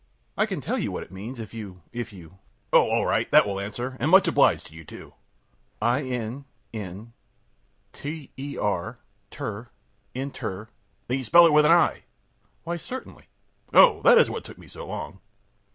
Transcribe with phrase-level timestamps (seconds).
[0.35, 2.33] I can tell you what it means, if you if you ö
[2.77, 3.29] ōOh, all right!
[3.29, 5.13] That will answer, and much obliged to you, too.ö
[5.85, 6.43] ōIn,
[6.73, 7.13] in,
[7.93, 8.97] ter,
[9.29, 9.69] ter,
[10.15, 10.65] inter
[11.07, 12.01] ö ōThen you spell it with an I?ö
[12.71, 15.19] ōWhy certainly!ö ōOh, that is what took me so long.